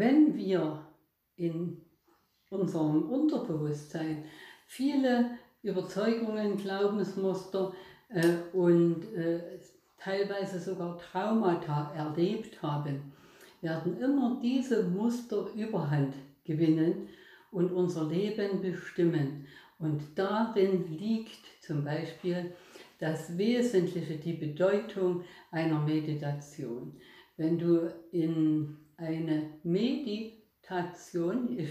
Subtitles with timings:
[0.00, 0.82] Wenn wir
[1.36, 1.76] in
[2.48, 4.24] unserem Unterbewusstsein
[4.66, 7.74] viele Überzeugungen, Glaubensmuster
[8.08, 9.60] äh, und äh,
[9.98, 13.12] teilweise sogar Traumata erlebt haben,
[13.60, 16.14] werden immer diese Muster überhand
[16.44, 17.10] gewinnen
[17.50, 19.46] und unser Leben bestimmen.
[19.78, 22.54] Und darin liegt zum Beispiel
[23.00, 26.98] das Wesentliche, die Bedeutung einer Meditation.
[27.40, 31.70] Wenn du in eine Meditation, ich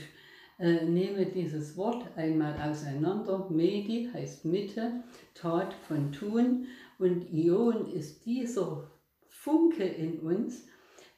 [0.57, 5.04] äh, nehme dieses Wort einmal auseinander, Medi heißt Mitte,
[5.36, 6.65] Tat von Tun.
[6.97, 8.89] Und Ion ist dieser
[9.27, 10.68] Funke in uns,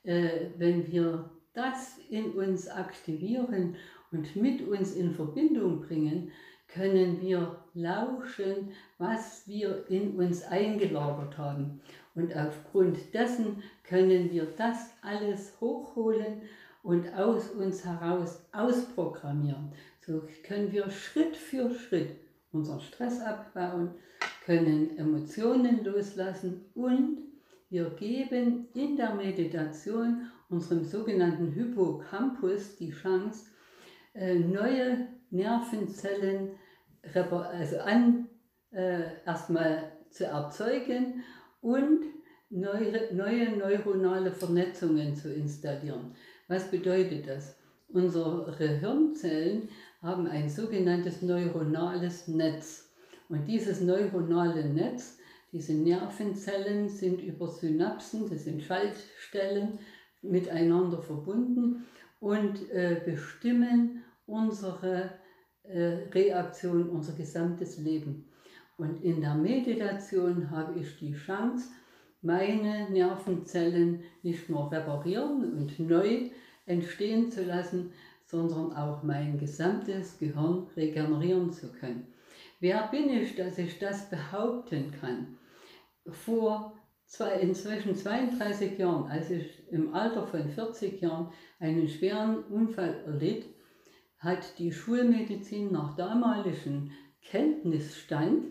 [0.04, 3.78] äh, wenn wir das in uns aktivieren
[4.12, 6.30] und mit uns in Verbindung bringen,
[6.68, 11.80] können wir lauschen, was wir in uns eingelagert haben.
[12.14, 16.42] Und aufgrund dessen können wir das alles hochholen
[16.84, 19.72] und aus uns heraus ausprogrammieren.
[20.06, 22.18] So können wir Schritt für Schritt
[22.52, 23.92] unseren Stress abbauen,
[24.46, 27.20] können Emotionen loslassen und
[27.70, 33.46] wir geben in der Meditation unserem sogenannten Hippocampus die Chance,
[34.14, 36.52] äh, neue Nervenzellen
[37.14, 38.28] also an,
[38.72, 41.24] äh, erstmal zu erzeugen
[41.62, 42.02] und
[42.50, 46.16] neue, neue neuronale Vernetzungen zu installieren.
[46.48, 47.56] Was bedeutet das?
[47.88, 49.70] Unsere Hirnzellen
[50.02, 52.90] haben ein sogenanntes neuronales Netz.
[53.30, 55.18] Und dieses neuronale Netz,
[55.52, 59.80] diese Nervenzellen sind über Synapsen, das sind Schaltstellen,
[60.22, 61.86] miteinander verbunden
[62.20, 65.12] und äh, bestimmen unsere
[65.64, 68.30] äh, Reaktion, unser gesamtes Leben.
[68.82, 71.70] Und in der Meditation habe ich die Chance,
[72.24, 76.32] meine Nervenzellen nicht nur reparieren und neu
[76.66, 77.92] entstehen zu lassen,
[78.26, 82.08] sondern auch mein gesamtes Gehirn regenerieren zu können.
[82.60, 85.38] Wer bin ich, dass ich das behaupten kann?
[86.08, 86.74] Vor
[87.06, 91.28] zwei, inzwischen 32 Jahren, als ich im Alter von 40 Jahren
[91.60, 93.46] einen schweren Unfall erlitt,
[94.18, 96.90] hat die Schulmedizin nach damaligem
[97.22, 98.46] Kenntnisstand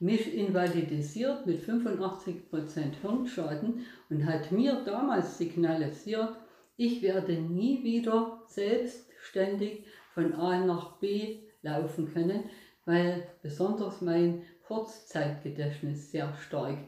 [0.00, 6.36] mich invalidisiert mit 85% Hirnschaden und hat mir damals signalisiert,
[6.76, 12.44] ich werde nie wieder selbstständig von A nach B laufen können,
[12.84, 16.78] weil besonders mein Kurzzeitgedächtnis sehr stark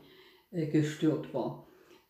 [0.53, 1.67] äh, gestört war.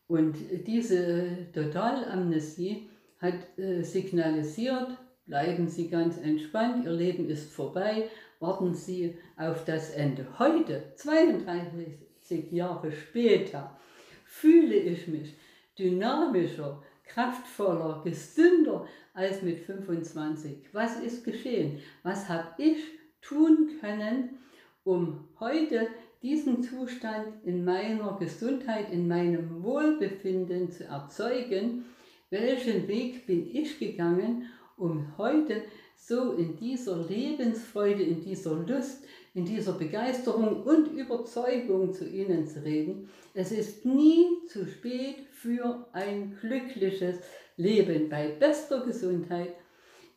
[0.07, 0.35] Und
[0.67, 8.09] diese Totalamnesie hat äh, signalisiert, bleiben Sie ganz entspannt, Ihr Leben ist vorbei,
[8.41, 10.25] warten Sie auf das Ende.
[10.39, 13.77] Heute, 32 Jahre später,
[14.25, 15.35] fühle ich mich
[15.77, 20.73] dynamischer, kraftvoller, gesünder als mit 25.
[20.73, 21.79] Was ist geschehen?
[22.03, 22.77] Was habe ich
[23.21, 24.39] tun können,
[24.83, 25.87] um heute
[26.23, 31.85] diesen Zustand in meiner Gesundheit, in meinem Wohlbefinden zu erzeugen?
[32.31, 34.49] Welchen Weg bin ich gegangen,
[34.81, 35.61] um heute
[35.95, 39.05] so in dieser Lebensfreude, in dieser Lust,
[39.35, 43.07] in dieser Begeisterung und Überzeugung zu Ihnen zu reden.
[43.35, 47.19] Es ist nie zu spät für ein glückliches
[47.57, 49.53] Leben bei bester Gesundheit,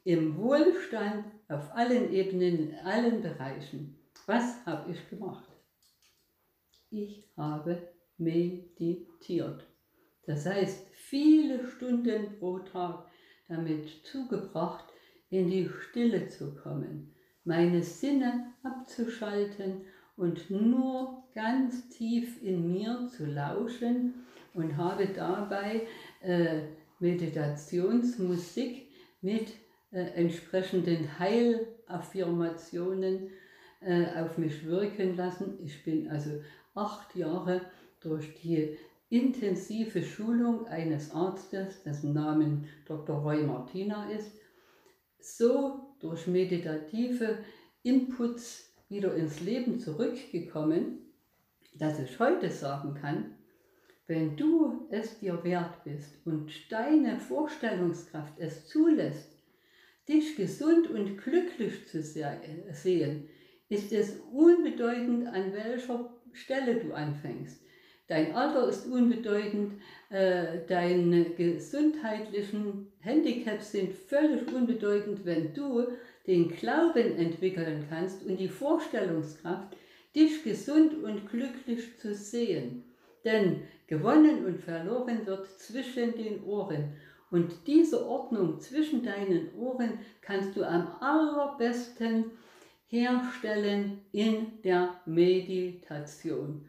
[0.05, 3.99] im Wohlstand, auf allen Ebenen, in allen Bereichen.
[4.27, 5.49] Was habe ich gemacht?
[6.91, 9.67] Ich habe meditiert.
[10.27, 13.07] Das heißt, viele Stunden pro Tag
[13.49, 14.85] damit zugebracht,
[15.31, 17.13] in die Stille zu kommen,
[17.45, 19.83] meine Sinne abzuschalten
[20.17, 24.15] und nur ganz tief in mir zu lauschen
[24.55, 25.89] und habe dabei
[26.21, 26.61] äh,
[27.01, 28.87] Meditationsmusik
[29.21, 29.49] mit
[29.91, 33.31] äh, entsprechenden Heilaffirmationen
[33.81, 35.59] äh, auf mich wirken lassen.
[35.65, 36.41] Ich bin also
[36.75, 37.63] acht Jahre
[38.01, 38.79] durch die
[39.11, 43.17] intensive Schulung eines Arztes, dessen Namen Dr.
[43.19, 44.33] Roy Martina ist,
[45.21, 47.39] so durch meditative
[47.83, 51.01] Inputs wieder ins Leben zurückgekommen,
[51.75, 53.35] dass ich heute sagen kann,
[54.07, 59.35] wenn du es dir wert bist und deine Vorstellungskraft es zulässt,
[60.09, 63.29] dich gesund und glücklich zu sehen,
[63.71, 67.63] ist es unbedeutend, an welcher Stelle du anfängst.
[68.07, 69.81] Dein Alter ist unbedeutend,
[70.11, 75.87] äh, deine gesundheitlichen Handicaps sind völlig unbedeutend, wenn du
[76.27, 79.75] den Glauben entwickeln kannst und die Vorstellungskraft,
[80.15, 82.85] dich gesund und glücklich zu sehen.
[83.25, 86.93] Denn gewonnen und verloren wird zwischen den Ohren.
[87.31, 92.31] Und diese Ordnung zwischen deinen Ohren kannst du am allerbesten
[92.87, 96.69] herstellen in der Meditation.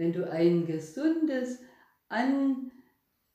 [0.00, 1.58] Wenn du ein gesundes
[2.08, 2.72] An,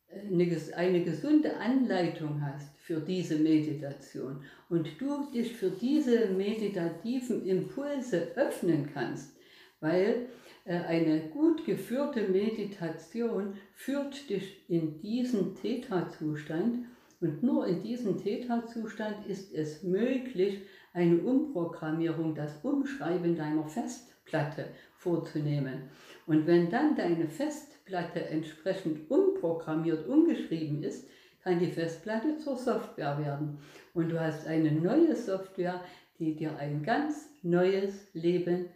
[0.09, 8.31] eine, eine gesunde Anleitung hast für diese Meditation und du dich für diese meditativen Impulse
[8.35, 9.35] öffnen kannst,
[9.79, 10.25] weil
[10.63, 16.87] äh, eine gut geführte Meditation führt dich in diesen Theta-Zustand
[17.21, 20.61] und nur in diesem Theta-Zustand ist es möglich,
[20.95, 25.89] eine Umprogrammierung, das Umschreiben deiner Festplatte vorzunehmen.
[26.25, 31.07] Und wenn dann deine Festplatte entsprechend umprogrammiert, umgeschrieben ist,
[31.43, 33.59] kann die Festplatte zur Software werden.
[33.93, 35.81] Und du hast eine neue Software,
[36.17, 38.67] die dir ein ganz neues Leben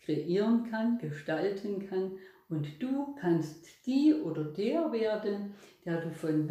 [0.00, 2.12] kreieren kann, gestalten kann.
[2.48, 5.54] Und du kannst die oder der werden,
[5.84, 6.48] der du von,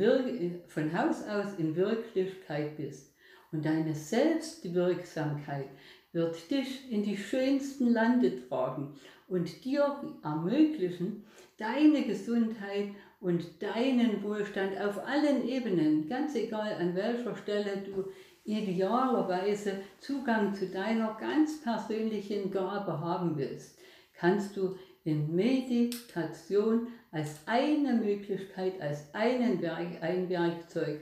[0.68, 3.12] von Haus aus in Wirklichkeit bist.
[3.53, 5.67] Und deine Selbstwirksamkeit
[6.11, 8.95] wird dich in die schönsten Lande tragen
[9.27, 11.23] und dir ermöglichen,
[11.57, 12.89] deine Gesundheit
[13.21, 18.05] und deinen Wohlstand auf allen Ebenen, ganz egal an welcher Stelle du
[18.44, 23.77] idealerweise Zugang zu deiner ganz persönlichen Gabe haben willst,
[24.15, 31.01] kannst du in Meditation als eine Möglichkeit, als einen Werk, ein Werkzeug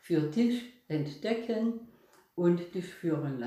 [0.00, 1.88] für dich entdecken
[2.34, 3.42] und dich führen lassen.